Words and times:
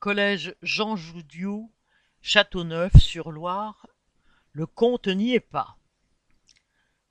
Collège 0.00 0.54
Jean 0.62 0.94
Joudiou, 0.94 1.72
Châteauneuf-sur-Loire, 2.22 3.88
le 4.52 4.64
compte 4.64 5.08
n'y 5.08 5.34
est 5.34 5.40
pas. 5.40 5.76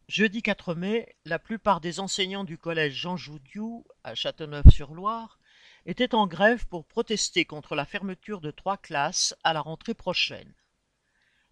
Jeudi 0.08 0.42
4 0.42 0.74
mai, 0.74 1.18
la 1.26 1.38
plupart 1.38 1.82
des 1.82 2.00
enseignants 2.00 2.46
du 2.46 2.58
collège 2.58 2.94
Jean 2.94 3.18
Joudiou 3.18 3.86
à 4.06 4.16
Châteauneuf-sur-Loire 4.16 5.38
étaient 5.86 6.16
en 6.16 6.28
grève 6.28 6.66
pour 6.68 6.86
protester 6.86 7.44
contre 7.44 7.76
la 7.76 7.84
fermeture 7.84 8.40
de 8.40 8.52
trois 8.52 8.78
classes 8.78 9.36
à 9.44 9.52
la 9.52 9.60
rentrée 9.60 9.94
prochaine. 9.94 10.54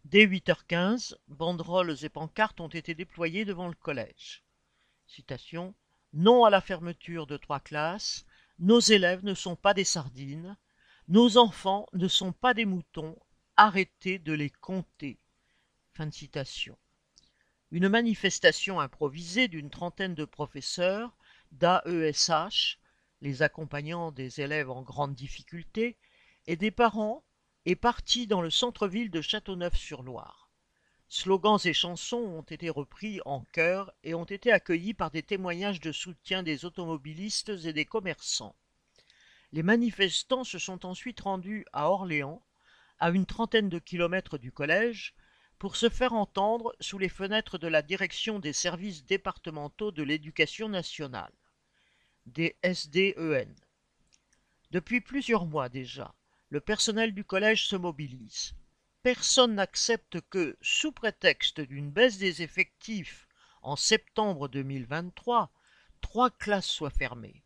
Dès 0.05 0.25
8h15, 0.25 1.17
banderoles 1.27 1.97
et 2.02 2.09
pancartes 2.09 2.61
ont 2.61 2.70
été 2.70 2.95
déployées 2.95 3.43
devant 3.43 3.67
le 3.67 3.75
collège. 3.75 4.45
Citation 5.05 5.75
Non 6.13 6.45
à 6.45 6.49
la 6.49 6.61
fermeture 6.61 7.27
de 7.27 7.36
trois 7.36 7.59
classes, 7.59 8.25
nos 8.59 8.79
élèves 8.79 9.25
ne 9.25 9.33
sont 9.33 9.57
pas 9.57 9.73
des 9.73 9.83
sardines, 9.83 10.55
nos 11.08 11.38
enfants 11.38 11.86
ne 11.94 12.08
sont 12.08 12.32
pas 12.32 12.55
des 12.55 12.66
moutons, 12.66 13.16
arrêtez 13.58 14.18
de 14.18 14.34
les 14.34 14.50
compter. 14.50 15.20
Une 17.72 17.90
manifestation 17.90 18.80
improvisée 18.80 19.48
d'une 19.48 19.70
trentaine 19.70 20.16
de 20.16 20.26
professeurs 20.26 21.16
d'AESH, 21.52 22.80
les 23.22 23.44
accompagnants 23.44 24.12
des 24.12 24.41
élèves 24.41 24.72
en 24.72 24.82
grande 24.82 25.13
difficulté, 25.13 25.96
et 26.48 26.55
des 26.55 26.72
parents 26.72 27.24
est 27.66 27.76
partie 27.76 28.26
dans 28.26 28.41
le 28.41 28.49
centre-ville 28.49 29.12
de 29.12 29.22
Châteauneuf-sur-Loire. 29.22 30.49
Slogans 31.08 31.60
et 31.66 31.74
chansons 31.74 32.18
ont 32.18 32.41
été 32.41 32.70
repris 32.70 33.22
en 33.26 33.41
chœur 33.52 33.94
et 34.04 34.16
ont 34.16 34.26
été 34.26 34.52
accueillis 34.52 34.96
par 34.96 35.12
des 35.12 35.24
témoignages 35.24 35.80
de 35.80 35.91
soutien 35.91 36.41
des 36.41 36.66
automobilistes 36.66 37.52
et 37.63 37.74
des 37.74 37.85
commerçants. 37.85 38.55
Les 39.52 39.63
manifestants 39.63 40.44
se 40.44 40.59
sont 40.59 40.85
ensuite 40.85 41.22
rendus 41.22 41.66
à 41.73 41.90
Orléans, 41.90 42.41
à 42.99 43.09
une 43.09 43.26
trentaine 43.26 43.70
de 43.70 43.80
kilomètres 43.80 44.38
du 44.38 44.51
collège, 44.51 45.15
pour 45.60 45.76
se 45.76 45.90
faire 45.90 46.13
entendre 46.13 46.76
sous 46.79 46.98
les 46.98 47.10
fenêtres 47.10 47.57
de 47.57 47.68
la 47.68 47.82
direction 47.82 48.40
des 48.40 48.54
services 48.54 49.05
départementaux 49.05 49.91
de 49.91 50.04
l'éducation 50.04 50.70
nationale, 50.70 51.32
des 52.26 52.55
SDEN. 52.63 53.55
Depuis 54.71 54.99
plusieurs 54.99 55.46
mois 55.46 55.70
déjà, 55.70 56.13
le 56.49 56.60
personnel 56.60 57.13
du 57.13 57.23
collège 57.23 57.68
se 57.68 57.76
mobilise. 57.76 58.54
Personne 59.04 59.55
n'accepte 59.55 60.20
que, 60.29 60.57
sous 60.62 60.91
prétexte 60.91 61.62
d'une 61.62 61.91
baisse 61.91 62.18
des 62.18 62.41
effectifs 62.41 63.27
en 63.62 63.76
septembre 63.76 64.47
2023, 64.47 65.51
trois 66.01 66.29
classes 66.29 66.68
soient 66.68 66.90
fermées. 66.90 67.44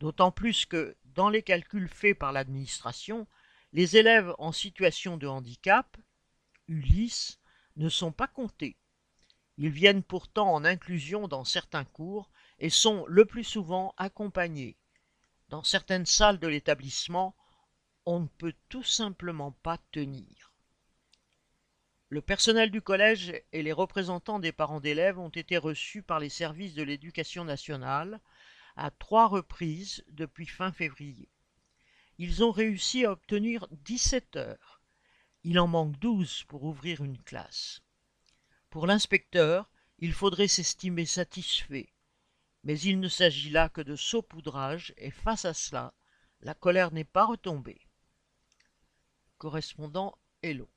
D'autant 0.00 0.30
plus 0.30 0.66
que, 0.66 0.96
dans 1.16 1.30
les 1.30 1.42
calculs 1.42 1.88
faits 1.88 2.16
par 2.16 2.30
l'administration, 2.30 3.26
les 3.72 3.96
élèves 3.96 4.34
en 4.38 4.52
situation 4.52 5.16
de 5.16 5.26
handicap, 5.26 5.96
Ulysse, 6.68 7.40
ne 7.76 7.88
sont 7.88 8.12
pas 8.12 8.28
comptés. 8.28 8.76
Ils 9.58 9.70
viennent 9.70 10.02
pourtant 10.02 10.52
en 10.52 10.64
inclusion 10.64 11.26
dans 11.26 11.44
certains 11.44 11.84
cours 11.84 12.30
et 12.58 12.70
sont 12.70 13.04
le 13.08 13.24
plus 13.24 13.44
souvent 13.44 13.94
accompagnés. 13.96 14.76
Dans 15.48 15.62
certaines 15.62 16.06
salles 16.06 16.38
de 16.38 16.48
l'établissement, 16.48 17.34
on 18.04 18.20
ne 18.20 18.28
peut 18.28 18.54
tout 18.68 18.82
simplement 18.82 19.52
pas 19.52 19.78
tenir. 19.92 20.52
Le 22.08 22.20
personnel 22.20 22.70
du 22.70 22.82
collège 22.82 23.32
et 23.52 23.62
les 23.62 23.72
représentants 23.72 24.38
des 24.38 24.52
parents 24.52 24.80
d'élèves 24.80 25.18
ont 25.18 25.30
été 25.30 25.56
reçus 25.56 26.02
par 26.02 26.20
les 26.20 26.28
services 26.28 26.74
de 26.74 26.82
l'éducation 26.82 27.44
nationale 27.44 28.20
à 28.76 28.90
trois 28.90 29.26
reprises 29.26 30.04
depuis 30.08 30.46
fin 30.46 30.70
février. 30.70 31.28
Ils 32.18 32.44
ont 32.44 32.50
réussi 32.50 33.04
à 33.04 33.12
obtenir 33.12 33.66
17 33.72 34.36
heures. 34.36 34.80
Il 35.44 35.58
en 35.58 35.66
manque 35.66 35.98
12 35.98 36.44
pour 36.44 36.64
ouvrir 36.64 37.02
une 37.02 37.22
classe. 37.22 37.82
Pour 38.70 38.86
l'inspecteur, 38.86 39.70
il 39.98 40.12
faudrait 40.12 40.48
s'estimer 40.48 41.06
satisfait. 41.06 41.92
Mais 42.64 42.78
il 42.80 43.00
ne 43.00 43.08
s'agit 43.08 43.50
là 43.50 43.68
que 43.68 43.80
de 43.80 43.96
saupoudrage 43.96 44.92
et 44.96 45.10
face 45.10 45.44
à 45.44 45.54
cela, 45.54 45.94
la 46.40 46.54
colère 46.54 46.92
n'est 46.92 47.04
pas 47.04 47.24
retombée. 47.24 47.80
Correspondant 49.38 50.18
Hello. 50.42 50.68